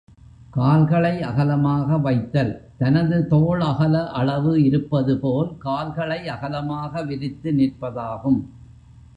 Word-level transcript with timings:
கால்களை 0.51 1.21
அகலமாக 1.21 1.97
வைத்தல் 1.97 2.51
தனது 2.77 3.27
தோள் 3.27 3.61
அகல 3.61 4.09
அளவு 4.11 4.63
இருப்பது 4.63 5.19
போல் 5.19 5.57
கால்களை 5.57 6.19
அகலமாக 6.27 7.03
விரித்து 7.03 7.51
நிற்பதாகும். 7.53 8.41